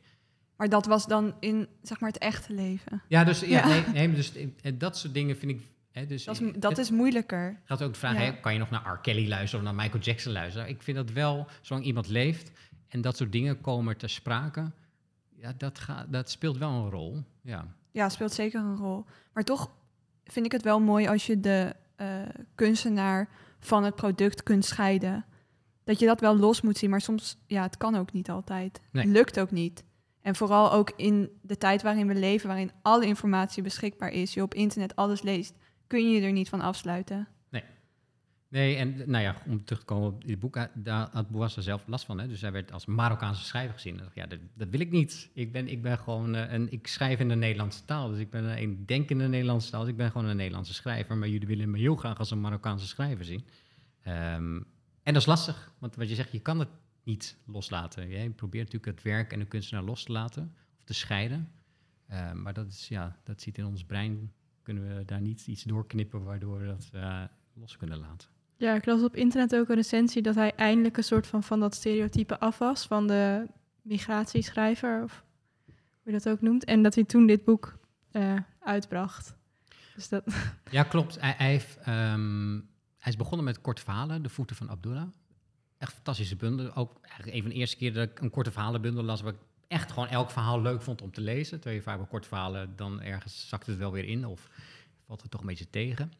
[0.56, 3.02] Maar dat was dan in zeg maar het echte leven.
[3.08, 3.66] Ja, dus, ja, Ja.
[3.68, 5.60] Nee, nee, dus eh, dat soort dingen vind ik...
[5.90, 7.60] Hè, dus Dat is, dat het is moeilijker.
[7.64, 8.20] gaat ook de vraag, Ja.
[8.20, 8.98] hè, kan je nog naar R.
[8.98, 10.68] Kelly luisteren of naar Michael Jackson luisteren?
[10.68, 12.50] Ik vind dat wel, zolang iemand leeft
[12.88, 14.70] en dat soort dingen komen ter sprake,
[15.36, 17.24] ja, dat, gaat, dat speelt wel een rol.
[17.42, 17.66] Ja.
[17.90, 19.04] Ja, speelt zeker een rol.
[19.32, 19.70] Maar toch
[20.32, 22.06] vind ik het wel mooi als je de eh,
[22.54, 25.24] kunstenaar van het product kunt scheiden.
[25.84, 28.80] Dat je dat wel los moet zien, maar soms, ja, het kan ook niet altijd.
[28.92, 29.06] Nee.
[29.06, 29.84] Lukt ook niet.
[30.22, 34.42] En vooral ook in de tijd waarin we leven, waarin alle informatie beschikbaar is, je
[34.42, 35.54] op internet alles leest,
[35.86, 37.28] kun je je er niet van afsluiten.
[38.50, 41.60] Nee, en nou ja, om terug te komen op dit boek, eh, daar had Bouassa
[41.60, 42.18] zelf last van.
[42.18, 42.28] Hè?
[42.28, 43.98] Dus hij werd als Marokkaanse schrijver gezien.
[43.98, 45.30] En dacht, ja, dat, dat wil ik niet.
[45.34, 48.08] Ik ben, ik ben gewoon eh, een, ik schrijf in de Nederlandse taal.
[48.08, 49.80] Dus ik ben een, ik denk in de Nederlandse taal.
[49.80, 51.16] Dus ik ben gewoon een Nederlandse schrijver.
[51.16, 53.44] Maar jullie willen me heel graag als een Marokkaanse schrijver zien.
[54.02, 54.56] Ehm,
[55.02, 56.68] En dat is lastig, want wat je zegt, je kan het
[57.02, 58.08] niet loslaten.
[58.08, 61.48] Je probeert natuurlijk het werk en de kunstenaar los te laten of te scheiden.
[62.06, 64.32] Eh, maar dat, is, ja, dat zit in ons brein.
[64.62, 67.22] Kunnen we daar niet iets doorknippen waardoor we dat eh,
[67.54, 68.28] los kunnen laten.
[68.60, 71.60] Ja, ik las op internet ook een recensie dat hij eindelijk een soort van van
[71.60, 73.46] dat stereotype af was van de
[73.82, 75.24] migratieschrijver, of
[75.66, 76.64] hoe je dat ook noemt.
[76.64, 77.78] En dat hij toen dit boek
[78.10, 79.34] eh, uitbracht.
[79.94, 80.24] Dus dat,
[80.70, 81.20] Ja, klopt.
[81.20, 82.54] Hij, hij, ehm,
[82.98, 85.08] hij is begonnen met korte verhalen, De Voeten van Abdullah.
[85.78, 86.74] Echt fantastische bundel.
[86.74, 89.20] Ook een van de eerste keer dat ik een korte verhalenbundel las...
[89.20, 91.56] waar ik echt gewoon elk verhaal leuk vond om te lezen.
[91.60, 94.26] Terwijl je vaak bij korte verhalen dan ergens zakt het wel weer in...
[94.26, 94.48] of
[95.06, 96.12] valt het toch een beetje tegen.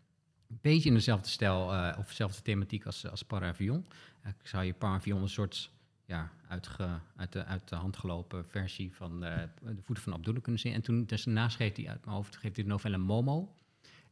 [0.50, 3.86] Een beetje in dezelfde stijl eh, of dezelfde thematiek als, als Paravion.
[4.24, 5.70] ik zou je Paravion een soort
[6.04, 10.60] ja, uit, de, uit de hand gelopen versie van eh, De Voeten van Abdullah kunnen
[10.60, 10.72] zien.
[10.72, 13.54] En toen dus daarna schreef hij uit mijn hoofd schreef hij de novelle Momo...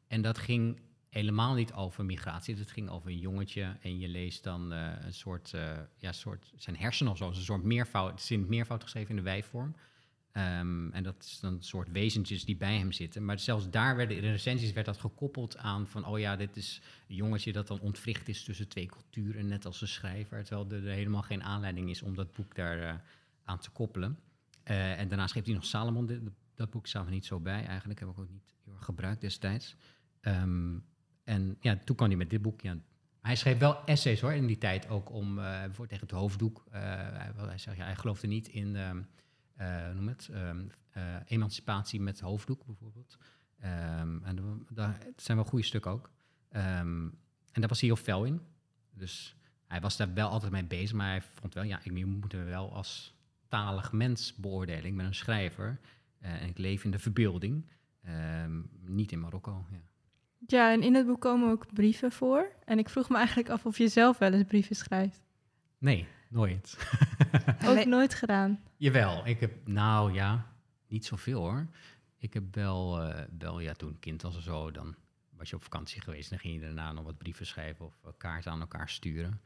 [0.09, 2.57] En dat ging helemaal niet over migratie.
[2.57, 6.53] Het ging over een jongetje en je leest dan eh, een soort, eh, ja, soort,
[6.57, 9.75] zijn hersenen of zo, een soort meervoud, het is in meervoud geschreven in de wijvorm.
[10.39, 13.25] Ehm, en dat is dan een soort wezentjes die bij hem zitten.
[13.25, 16.57] Maar zelfs daar werden in de recensies werd dat gekoppeld aan van, oh ja, dit
[16.57, 20.45] is een jongetje dat dan ontwricht is tussen twee culturen, net als de schrijver.
[20.45, 22.95] Terwijl er, helemaal geen aanleiding is om dat boek daar eh,
[23.45, 24.19] aan te koppelen.
[24.63, 26.33] en daarna schreef hij nog Salomon.
[26.55, 29.21] Dat boek staat er niet zo bij eigenlijk, heb ik ook niet heel erg gebruikt
[29.21, 29.77] destijds.
[30.21, 30.77] Ehm,
[31.25, 32.61] en ja, toen kwam hij met dit boek.
[32.61, 32.79] Ja.
[33.21, 36.65] Hij schreef wel essays hoor in die tijd ook om uh, voor tegen het hoofddoek.
[36.71, 38.91] Hij, hij, ja, hij geloofde niet in uh,
[39.95, 40.71] noem het, um,
[41.25, 43.19] emancipatie met hoofddoek bijvoorbeeld.
[43.59, 46.11] en daar zijn wel goede stukken ook.
[46.49, 47.13] en
[47.53, 48.41] daar was hij heel fel in.
[48.91, 52.33] Dus hij was daar wel altijd mee bezig, maar hij vond wel, ja, ik moet
[52.33, 53.15] me wel als
[53.49, 54.85] talig mens beoordelen.
[54.85, 55.81] Ik ben een schrijver
[56.19, 57.67] en ik leef in de verbeelding,
[58.85, 59.67] niet in Marokko.
[59.71, 59.89] Ja.
[60.47, 62.53] Ja, en in het boek komen ook brieven voor.
[62.65, 65.23] En ik vroeg me eigenlijk af of je zelf wel eens brieven schrijft.
[65.79, 66.79] Nee, nooit.
[67.67, 68.61] ook nooit gedaan?
[68.77, 70.47] Jawel, ik heb, nou ja,
[70.87, 71.67] niet zoveel hoor.
[72.19, 74.95] Ik heb wel, uh, wel ja, toen kind was of zo, dan
[75.31, 76.31] was je op vakantie geweest.
[76.31, 79.41] Dan ging je daarna nog wat brieven schrijven of kaarten aan elkaar sturen.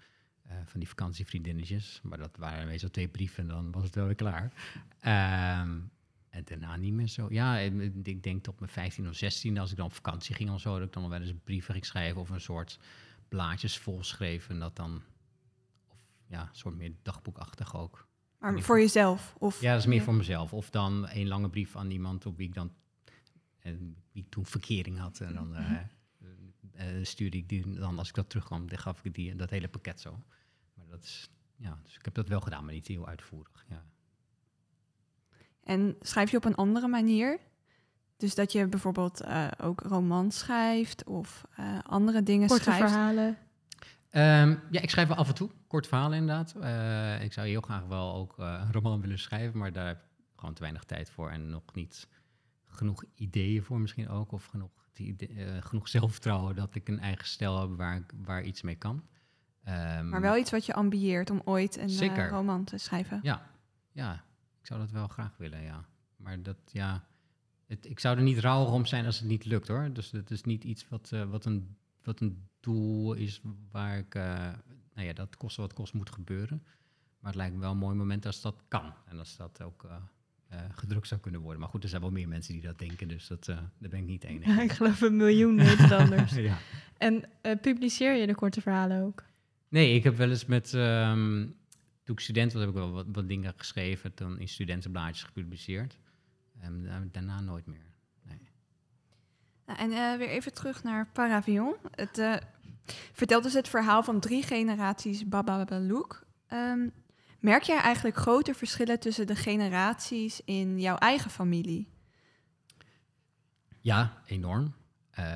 [0.47, 2.01] Uh, van die vakantievriendinnetjes.
[2.03, 4.53] Maar dat waren meestal twee brieven en dan was het wel weer klaar.
[5.62, 5.90] Um,
[6.33, 7.27] en daarna niet meer zo.
[7.31, 10.61] Ja, ik denk tot mijn 15 of 16, als ik dan op vakantie ging of
[10.61, 12.79] zo, dat ik dan wel eens brieven ging schrijven of een soort
[13.29, 14.55] blaadjes volschreven.
[14.55, 15.03] En dat dan,
[16.33, 18.09] ja, een soort meer dagboekachtig ook.
[18.38, 19.35] Maar voor jezelf?
[19.38, 20.53] Of, ja, dat is meer voor mezelf.
[20.53, 22.73] Of dan een lange brief aan iemand op wie ik dan,
[23.59, 25.21] en wie ik toen verkering had.
[25.21, 25.71] En dan uh,
[26.75, 29.68] uh, stuurde ik die, dan als ik dat terugkwam, dan gaf ik die dat hele
[29.68, 30.23] pakket zo.
[30.75, 33.64] Maar dat is, ja, dus ik heb dat wel gedaan, maar niet heel uitvoerig.
[33.68, 33.85] Ja.
[35.62, 37.38] En schrijf je op een andere manier?
[38.16, 42.90] Dus dat je bijvoorbeeld uh, ook romans schrijft of uh, andere dingen Korte schrijft?
[42.90, 43.38] verhalen?
[44.14, 45.51] Um, ja, ik schrijf wel af en toe.
[45.66, 46.55] Kort verhalen inderdaad.
[46.57, 50.31] Uh, ik zou heel graag wel ook een roman willen schrijven, maar daar heb ik
[50.37, 52.09] gewoon te weinig tijd voor en nog niet
[52.66, 54.33] genoeg ideeën voor misschien ook.
[54.33, 54.70] Of genoeg,
[55.61, 59.03] genoeg zelfvertrouwen dat ik een eigen stijl heb waar, waar iets mee kan.
[59.68, 63.20] Um, maar wel iets wat je ambieert om ooit een roman te schrijven?
[63.22, 63.51] Ja,
[63.92, 64.25] ja,
[64.61, 65.85] ik zou dat wel graag willen, ja.
[66.16, 67.05] Maar dat, ja,
[67.66, 69.92] het, ik zou er niet rouwig om zijn als het niet lukt, hoor.
[69.92, 74.15] Dus het is niet iets wat, uh, wat, een, wat een doel is waar ik,
[74.15, 74.23] uh,
[74.95, 76.62] nou ja, dat kost wat kost moet gebeuren.
[77.19, 78.95] Maar het lijkt me wel een mooi moment als dat kan.
[79.07, 81.61] En als dat ook uh, gedrukt zou kunnen worden.
[81.61, 84.07] Maar goed, er zijn wel meer mensen die dat denken, dus dat, daar ben ik
[84.07, 84.41] niet één.
[84.41, 86.33] Ja, ik geloof een miljoen Nederlanders.
[86.51, 86.59] ja.
[86.99, 87.25] En
[87.61, 89.25] publiceer je de korte verhalen ook?
[89.69, 90.73] Nee, ik heb wel eens met...
[90.73, 91.57] Um,
[92.03, 95.99] toen ik student was, heb ik wel wat, wat dingen geschreven, dan in studentenblaadjes gepubliceerd.
[96.59, 97.92] En daarna nooit meer.
[99.66, 101.75] Nou, en uh, weer even terug naar Paravion.
[101.90, 102.37] Het uh,
[103.12, 105.66] vertelt dus het verhaal van drie generaties Baba.
[106.48, 106.92] Um,
[107.40, 111.88] merk jij eigenlijk grote verschillen tussen de generaties in jouw eigen familie?
[113.81, 114.75] Ja, enorm.
[115.18, 115.27] Uh,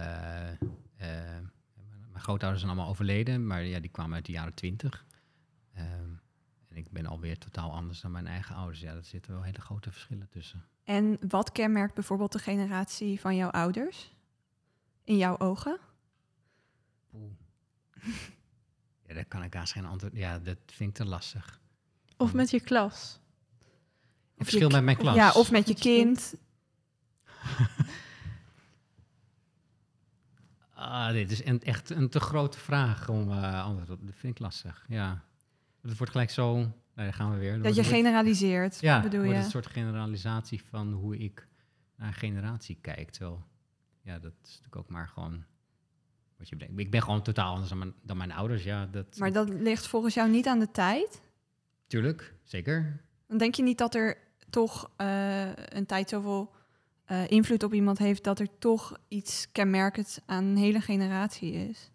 [2.10, 5.04] mijn grootouders zijn allemaal overleden, maar ja, die kwamen uit de jaren twintig.
[5.78, 6.20] Um,
[6.68, 8.80] ik ben alweer totaal anders dan mijn eigen ouders.
[8.80, 10.64] Ja, daar zitten wel hele grote verschillen tussen.
[10.84, 14.14] En wat kenmerkt bijvoorbeeld de generatie van jouw ouders?
[15.07, 15.79] In jouw ogen?
[19.09, 20.16] Ja, daar kan ik haast geen antwoord...
[20.16, 21.61] Ja, dat vind ik te lastig.
[22.16, 23.21] Of met je klas?
[24.37, 25.14] Of verschil met mijn klas?
[25.14, 26.35] Ja, of met je kind.
[30.75, 34.07] ah, dit is een, echt een te grote vraag om uh, antwoord op.
[34.07, 35.25] Dat vind ik lastig, ja.
[35.83, 37.62] Het wordt gelijk zo, nou, daar gaan we weer.
[37.62, 39.35] Dat je generaliseert, ja, bedoel je?
[39.35, 41.49] een soort generalisatie van hoe ik
[41.97, 43.11] naar generatie kijk.
[43.11, 43.47] Terwijl,
[44.07, 45.45] ja, dat is natuurlijk ook maar gewoon
[46.38, 46.81] wat je bedenkt.
[46.81, 48.62] Ik ben gewoon totaal anders dan mijn, dan mijn ouders.
[48.64, 51.23] Ja, dat, Maar dat ligt volgens jou niet aan de tijd?
[51.87, 53.01] Tuurlijk, zeker.
[53.27, 54.19] Dan denk je niet dat er
[54.51, 56.55] toch eh, een tijd zoveel
[57.05, 61.90] eh, invloed op iemand heeft dat er toch iets kenmerkends aan een hele generatie is?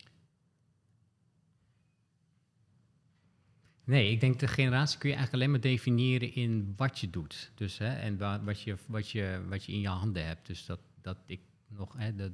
[3.83, 7.51] Nee, ik denk de generatie kun je eigenlijk alleen maar definiëren in wat je doet.
[7.55, 10.47] Dus, hè, en wa- wat je, wat, je, wat je in je handen hebt.
[10.47, 11.97] Dus dat, dat ik nog...
[11.97, 12.31] Hè, dat,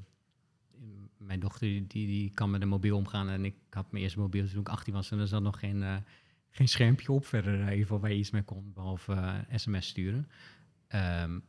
[1.17, 4.47] mijn dochter die, die kan met een mobiel omgaan en ik had mijn eerste mobiel
[4.47, 5.95] toen ik 18 was en er zat nog geen, eh,
[6.49, 9.87] geen schermpje op verder, in ieder geval waar je iets mee kon, behalve eh, sms
[9.87, 10.27] sturen.
[10.87, 11.39] Ehm,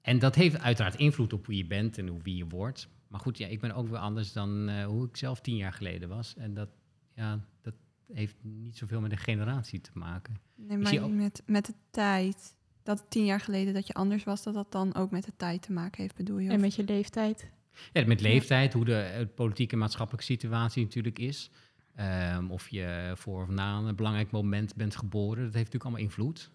[0.00, 2.88] en dat heeft uiteraard invloed op hoe je bent en hoe wie je wordt.
[3.08, 5.72] Maar goed, ja, ik ben ook weer anders dan eh, hoe ik zelf tien jaar
[5.72, 6.36] geleden was.
[6.36, 6.68] En dat,
[7.14, 7.74] ja, dat
[8.12, 10.40] heeft niet zoveel met de generatie te maken.
[10.54, 12.56] Nee, maar ook- met, met de tijd.
[12.84, 15.62] Dat tien jaar geleden dat je anders was, dat dat dan ook met de tijd
[15.62, 16.48] te maken heeft, bedoel je?
[16.48, 17.50] En Of- met je leeftijd.
[17.92, 21.50] Ja, met leeftijd, hoe de eh, politieke en maatschappelijke situatie natuurlijk is.
[21.94, 26.02] Ehm, of je voor of na een belangrijk moment bent geboren, dat heeft natuurlijk allemaal
[26.02, 26.50] invloed.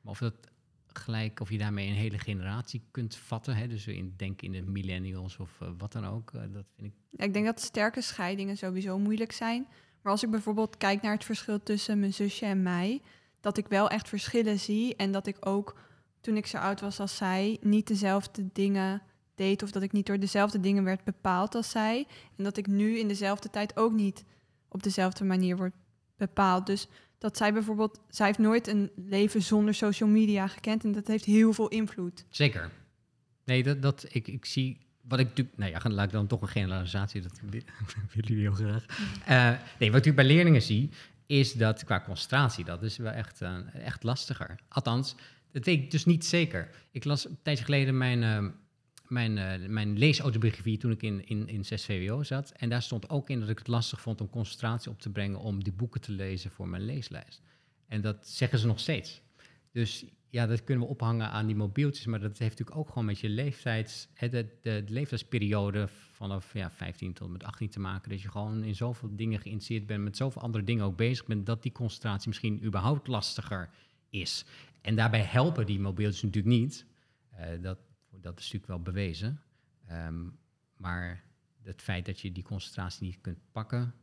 [0.00, 0.34] Maar of dat
[0.86, 4.62] gelijk, of je daarmee een hele generatie kunt vatten, hè, dus in, denk in de
[4.62, 8.00] millennials of eh, wat dan ook, eh, dat vind ik Ja, Ik denk dat sterke
[8.02, 9.66] scheidingen sowieso moeilijk zijn.
[10.02, 13.00] Maar als ik bijvoorbeeld kijk naar het verschil tussen mijn zusje en mij,
[13.46, 15.76] dat ik wel echt verschillen zie en dat ik ook
[16.20, 19.02] toen ik zo oud was als zij niet dezelfde dingen
[19.34, 22.06] deed of dat ik niet door dezelfde dingen werd bepaald als zij
[22.36, 24.24] en dat ik nu in dezelfde tijd ook niet
[24.68, 25.74] op dezelfde manier word
[26.16, 26.66] bepaald.
[26.66, 31.06] Dus dat zij bijvoorbeeld, zij heeft nooit een leven zonder social media gekend en dat
[31.06, 32.24] heeft heel veel invloed.
[32.30, 32.70] Zeker.
[33.44, 34.78] Nee, dat, dat ik, ik zie.
[35.02, 35.56] Wat ik natuurlijk.
[35.56, 37.20] Nou ja, laat ik dan toch een generalisatie.
[37.20, 37.64] Dat willen
[38.10, 38.86] jullie heel graag.
[39.26, 40.90] Eh, nee, wat ik bij leerlingen zie.
[41.26, 42.64] Is dat qua concentratie.
[42.64, 44.58] Dat is wel echt, eh, echt lastiger.
[44.68, 45.14] Althans,
[45.52, 46.70] dat weet ik dus niet zeker.
[46.90, 48.22] Ik las een tijdje geleden mijn.
[48.22, 48.46] eh,
[49.08, 52.50] mijn, eh, mijn leesautiobiografie toen ik in, in, in 6 VWO zat.
[52.50, 55.38] En daar stond ook in dat ik het lastig vond om concentratie op te brengen
[55.38, 57.42] om die boeken te lezen voor mijn leeslijst.
[57.86, 59.20] En dat zeggen ze nog steeds.
[59.72, 60.04] Dus
[60.36, 63.18] ja, dat kunnen we ophangen aan die mobieltjes, maar dat heeft natuurlijk ook gewoon met
[63.18, 68.10] je leeftijds, de, de, de leeftijdsperiode vanaf ja, 15 tot met 18 te maken.
[68.10, 71.46] Dat je gewoon in zoveel dingen geïnteresseerd bent, met zoveel andere dingen ook bezig bent,
[71.46, 73.70] dat die concentratie misschien überhaupt lastiger
[74.10, 74.44] is.
[74.80, 76.86] En daarbij helpen die mobieltjes natuurlijk niet.
[77.30, 77.78] Eh, dat,
[78.10, 79.40] dat is natuurlijk wel bewezen.
[79.86, 80.24] Ehm,
[80.76, 81.24] maar
[81.62, 83.94] het feit dat je die concentratie niet kunt pakken.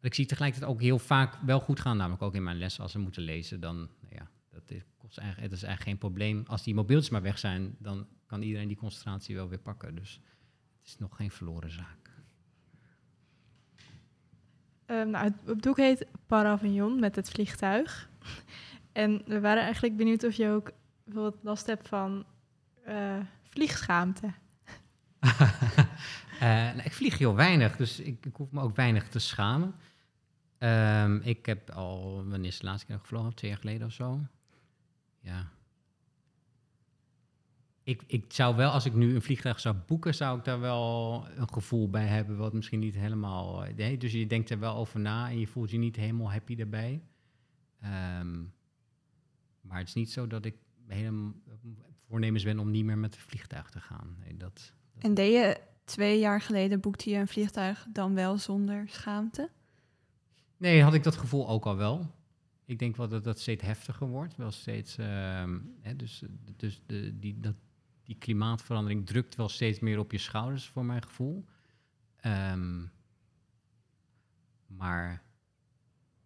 [0.00, 2.92] Ik zie tegelijkertijd ook heel vaak wel goed gaan, namelijk ook in mijn les als
[2.92, 6.44] ze moeten lezen, dan nou ja, dat is, kost eigenlijk, het is eigenlijk geen probleem.
[6.46, 9.94] Als die mobieltjes maar weg zijn, dan kan iedereen die concentratie wel weer pakken.
[9.94, 10.20] Dus
[10.78, 12.10] het is nog geen verloren zaak.
[14.86, 18.08] Ehm, nou, het, het boek heet Paravignon met het vliegtuig.
[18.92, 20.72] En we waren eigenlijk benieuwd of je ook
[21.04, 22.24] bijvoorbeeld last hebt van
[22.84, 24.32] eh, vliegschaamte.
[26.40, 29.74] Eh, nou, ik vlieg heel weinig, dus ik, ik hoef me ook weinig te schamen.
[30.58, 33.34] Ehm, ik heb al, wanneer is de laatste keer gevlogen?
[33.34, 34.20] Twee jaar geleden of zo.
[35.24, 35.52] Ja.
[37.82, 41.24] Ik, ik zou wel, als ik nu een vliegtuig zou boeken, zou ik daar wel
[41.36, 43.64] een gevoel bij hebben, wat misschien niet helemaal.
[43.64, 46.30] eh, Nee, dus je denkt er wel over na en je voelt je niet helemaal
[46.32, 47.02] happy daarbij.
[47.80, 48.42] Ehm,
[49.60, 50.54] maar het is niet zo dat ik
[50.86, 51.32] helemaal
[52.08, 54.16] voornemens ben om niet meer met het vliegtuig te gaan.
[54.24, 58.88] Nee, dat, En deed je twee jaar geleden, boekte je een vliegtuig dan wel zonder
[58.88, 59.50] schaamte?
[60.56, 62.10] Nee, had ik dat gevoel ook al wel.
[62.64, 64.36] Ik denk wel dat dat steeds heftiger wordt.
[64.36, 66.22] Wel steeds, ehm, hè, dus
[66.56, 67.54] dus de, die, dat,
[68.04, 71.44] die klimaatverandering drukt wel steeds meer op je schouders, voor mijn gevoel.
[72.16, 72.84] Ehm,
[74.66, 75.22] maar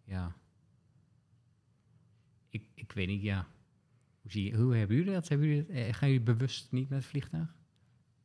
[0.03, 0.35] ja,
[2.49, 3.47] ik, ik weet niet, ja.
[4.21, 5.27] Hoe, zie je, hoe hebben jullie dat?
[5.27, 7.55] Hebben jullie, eh, gaan jullie bewust niet met het vliegtuig?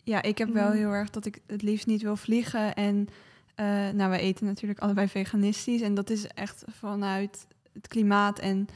[0.02, 0.76] Ja, ik heb wel Mm.
[0.76, 2.74] heel erg dat ik het liefst niet wil vliegen.
[2.74, 3.08] En
[3.54, 5.80] eh, nou, we eten natuurlijk allebei veganistisch.
[5.80, 8.66] En dat is echt vanuit het klimaat en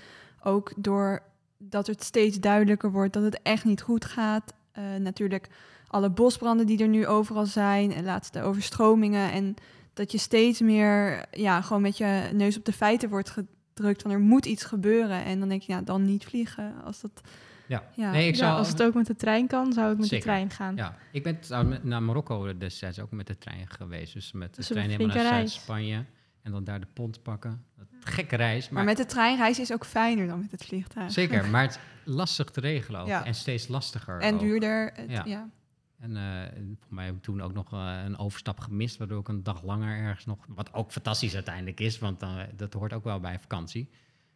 [0.42, 1.22] ook door
[1.58, 4.52] dat het steeds duidelijker wordt dat het echt niet goed gaat.
[4.72, 5.48] Eh, natuurlijk
[5.86, 9.32] alle bosbranden die er nu overal zijn en laatst de overstromingen.
[9.32, 9.54] En
[9.94, 14.10] dat je steeds meer ja, gewoon met je neus op de feiten wordt gedrukt van
[14.10, 15.24] er moet iets gebeuren.
[15.24, 16.74] En dan denk je, ja, dan niet vliegen.
[16.84, 17.20] Als dat,
[17.66, 17.82] Ja.
[17.94, 18.10] ja.
[18.10, 20.26] Nee, ik Ja, zou, als het ook met de trein kan, zou ik met Zeker.
[20.26, 20.76] de trein gaan.
[20.76, 21.38] Ja, ik ben
[21.82, 24.12] naar Marokko destijds ook met de trein geweest.
[24.12, 25.26] Dus met de een trein helemaal naar.
[25.26, 26.04] Zuid-Spanje.
[26.42, 27.64] En dan daar de pont pakken.
[27.76, 31.12] Dat, gekke reis, maar, Maar met de treinreis is ook fijner dan met het vliegtuig.
[31.12, 31.48] zeker.
[31.50, 31.78] Maar het is
[32.14, 33.06] lastig te regelen ook.
[33.06, 33.24] Ja.
[33.24, 34.40] En steeds lastiger En ook.
[34.40, 34.92] duurder.
[34.94, 35.24] Het, Ja.
[35.24, 35.48] ja.
[35.98, 39.28] En eh, voor mij heb ik toen ook nog eh, een overstap gemist, waardoor ik
[39.28, 40.38] een dag langer ergens nog...
[40.48, 43.90] Wat ook fantastisch uiteindelijk is, want dan, eh, dat hoort ook wel bij vakantie.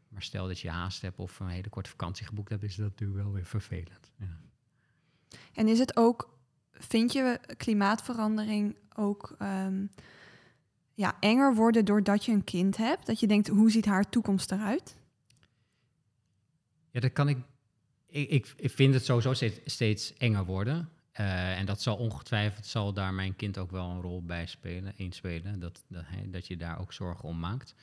[0.09, 2.89] Maar stel dat je haast hebt of een hele korte vakantie geboekt hebt, is dat
[2.89, 4.13] natuurlijk wel weer vervelend.
[4.17, 4.41] Ja.
[5.55, 6.39] En is het ook
[6.73, 9.87] vind je klimaatverandering ook ehm,
[10.95, 13.07] ja, enger worden doordat je een kind hebt?
[13.07, 14.97] Dat je denkt, hoe ziet haar toekomst eruit?
[16.91, 17.39] Ja, dat kan ik.
[18.07, 20.89] Ik, ik, vind het sowieso steeds, steeds enger worden.
[21.13, 24.93] Eh, en dat zal ongetwijfeld zal daar mijn kind ook wel een rol bij spelen,
[24.97, 25.61] inspelen.
[25.61, 27.75] Dat, dat, dat je daar ook zorgen om maakt.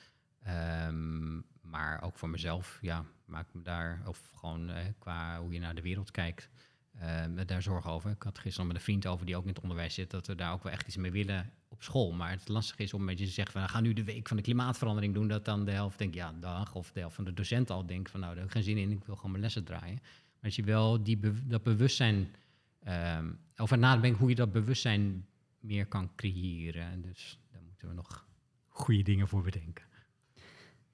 [0.44, 5.60] Ehm, maar ook voor mezelf, ja, maak me daar, of gewoon eh, qua hoe je
[5.60, 6.50] naar de wereld kijkt,
[7.02, 8.12] uh, daar zorgen over.
[8.12, 10.36] Ik had gisteren met een vriend over die ook in het onderwijs zit, dat we
[10.36, 12.12] daar ook wel echt iets mee willen op school.
[12.12, 14.28] Maar het lastig is om een beetje te zeggen van, we gaan nu de week
[14.28, 17.24] van de klimaatverandering doen, dat dan de helft denkt, ja, dag, of de helft van
[17.24, 19.32] de docenten al denkt van, nou, daar heb ik geen zin in, ik wil gewoon
[19.32, 20.00] mijn lessen draaien.
[20.02, 22.36] Maar als je wel die dat bewustzijn,
[22.88, 25.26] um, over nadenkt hoe je dat bewustzijn
[25.60, 27.02] meer kan creëren.
[27.02, 28.28] Dus daar moeten we nog
[28.68, 29.89] goede dingen voor bedenken.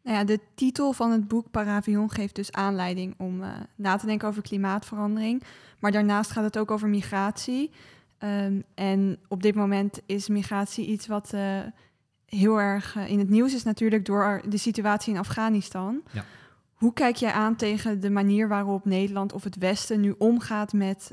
[0.06, 4.06] Nou ja, de titel van het boek Paravion geeft dus aanleiding om uh, na te
[4.06, 5.44] denken over klimaatverandering.
[5.80, 7.72] Maar daarnaast gaat het ook over migratie.
[8.20, 11.60] Um, en op dit moment is migratie iets wat uh,
[12.26, 16.02] heel erg uh, in het nieuws is natuurlijk door de situatie in Afghanistan.
[16.12, 16.26] Ja.
[16.74, 21.12] Hoe kijk jij aan tegen de manier waarop Nederland of het Westen nu omgaat met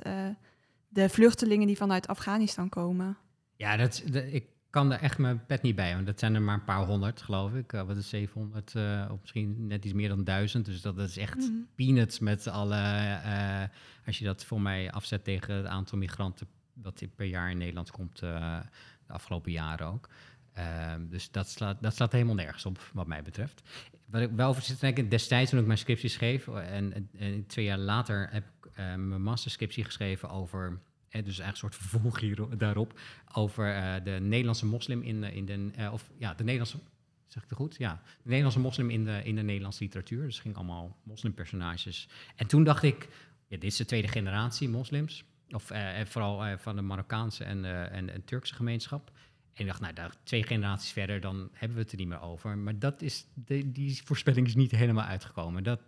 [0.89, 3.17] de vluchtelingen die vanuit Afghanistan komen?
[3.57, 6.55] Ja, dat, ik kan er echt mijn pet niet bij, want dat zijn er maar
[6.55, 7.73] een paar honderd, geloof ik.
[7.73, 10.65] Uh, wat is 700, uh, of misschien net iets meer dan duizend.
[10.65, 11.69] Dus dat is echt mm.
[11.75, 12.77] peanuts met alle...
[13.25, 13.63] Uh,
[14.07, 16.47] als je dat voor mij afzet tegen het aantal migranten...
[16.75, 18.63] dat per jaar in Nederland komt de
[19.07, 20.09] afgelopen jaren ook.
[20.53, 23.63] Ehm, dus dat slaat, dat slaat helemaal nergens op, wat mij betreft.
[24.05, 26.49] Wat ik wel over zit te denken, destijds toen ik mijn scriptie schreef...
[26.49, 30.81] en, en twee jaar later heb ik mijn masterscriptie geschreven over
[31.21, 33.01] dus eigenlijk een soort vervolg hier, daarop
[33.33, 36.79] over uh, de Nederlandse moslim in, de, in de, uh, of ja, de Nederlandse,
[37.27, 37.77] zeg ik het goed?
[37.79, 40.25] Ja, de Nederlandse moslim in de, in de Nederlandse literatuur.
[40.25, 42.09] Dus ging allemaal moslimpersonages.
[42.37, 43.09] En toen dacht ik,
[43.47, 45.25] ja, dit is de tweede generatie moslims.
[45.51, 49.11] Of uh, vooral van de Marokkaanse en, en, en Turkse gemeenschap.
[49.53, 52.21] En ik dacht, nou, daar, twee generaties verder, dan hebben we het er niet meer
[52.21, 52.59] over.
[52.59, 53.27] Maar dat is,
[53.65, 55.63] die voorspelling is niet helemaal uitgekomen.
[55.65, 55.81] Dat,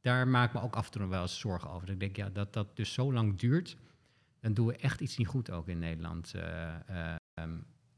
[0.00, 1.90] daar maak ik me ook af en toe wel eens zorgen over.
[1.90, 3.76] Ik denk, ja, dat dat dus zo lang duurt
[4.46, 6.32] dan doen we echt iets niet goed ook in Nederland.
[6.36, 7.14] Uh,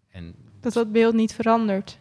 [0.08, 1.98] en dat dat beeld niet verandert.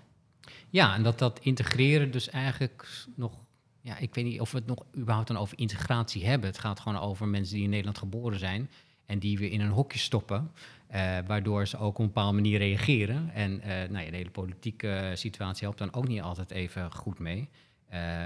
[0.69, 3.45] Ja, en dat dat integreren dus eigenlijk nog...
[3.81, 6.49] Ja, ik weet niet of we het nog überhaupt dan over integratie hebben.
[6.49, 8.69] Het gaat gewoon over mensen die in Nederland geboren zijn...
[9.05, 10.51] en die we in een hokje stoppen...
[10.91, 13.29] Uh, waardoor ze ook op een bepaalde manier reageren.
[13.33, 17.19] En uh, nou ja, de hele politieke situatie helpt dan ook niet altijd even goed
[17.19, 17.49] mee.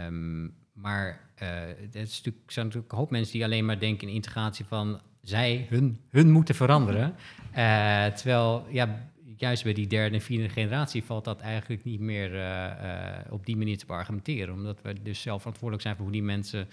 [0.06, 4.08] Um, maar uh, het is natuurlijk, zijn natuurlijk een hoop mensen die alleen maar denken
[4.08, 7.16] in integratie van zij, hun, hun moeten veranderen.
[7.58, 12.34] Uh, terwijl, ja, juist bij die derde en vierde generatie valt dat eigenlijk niet meer
[12.34, 14.54] uh, uh, op die manier te argumenteren.
[14.54, 16.68] Omdat we dus zelf verantwoordelijk zijn voor hoe die mensen.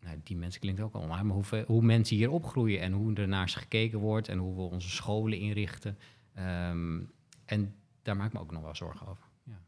[0.00, 3.28] Nou, die mensen klinkt ook al, maar hoe, hoe mensen hier opgroeien en hoe er
[3.28, 5.98] naar ze gekeken wordt en hoe we onze scholen inrichten.
[6.70, 7.10] Um,
[7.44, 9.24] en daar maak ik me ook nog wel zorgen over.
[9.42, 9.58] Ja.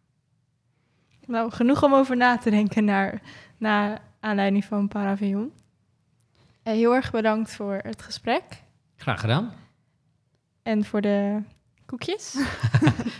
[1.27, 3.23] Nou, genoeg om over na te denken naar,
[3.59, 5.53] naar aanleiding van Paravion.
[6.67, 8.43] Eh, heel erg bedankt voor het gesprek.
[8.97, 9.53] Graag gedaan.
[10.63, 11.43] En voor de
[11.85, 12.33] koekjes.
[12.35, 12.45] We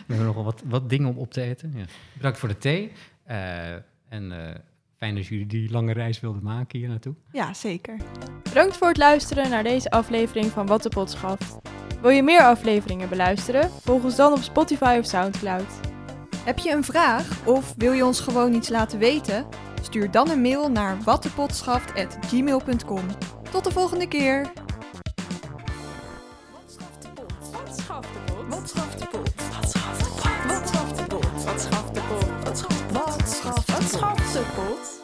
[0.07, 1.73] hebben nog wel wat, wat dingen om op te eten.
[1.77, 1.85] Ja.
[2.13, 2.93] Bedankt voor de thee.
[3.29, 3.73] Uh,
[4.09, 4.49] en uh,
[4.97, 7.15] fijn dat jullie die lange reis wilden maken hier naartoe.
[7.33, 7.97] Ja, zeker.
[8.43, 11.57] Bedankt voor het luisteren naar deze aflevering van Wat de Pot schaft.
[12.01, 13.71] Wil je meer afleveringen beluisteren?
[13.71, 15.81] Volg ons dan op Spotify of Soundcloud.
[16.45, 19.47] Heb je een vraag of wil je ons gewoon iets laten weten?
[19.83, 23.07] Stuur dan een mail naar wattepot.gmail.com.
[23.51, 24.53] Tot de volgende keer.
[26.53, 27.33] Wat schaft de pot?
[28.49, 29.35] Wat schaft de pot?
[29.51, 30.45] Wat schaft de pot?
[30.47, 31.45] Wat schaft de pot?
[31.45, 32.45] Wat schaft de pot?
[32.45, 33.71] Wat schaft de pot?
[33.71, 34.96] Wat schaft de pot?